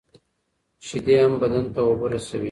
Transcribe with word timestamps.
شیدې 0.85 1.15
هم 1.23 1.33
بدن 1.41 1.65
ته 1.73 1.79
اوبه 1.87 2.05
رسوي. 2.11 2.39